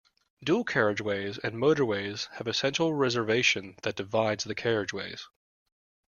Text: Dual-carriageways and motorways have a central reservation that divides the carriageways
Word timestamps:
Dual-carriageways 0.43 1.37
and 1.43 1.53
motorways 1.57 2.27
have 2.37 2.47
a 2.47 2.55
central 2.55 2.91
reservation 2.91 3.75
that 3.83 3.97
divides 3.97 4.45
the 4.45 4.55
carriageways 4.55 5.27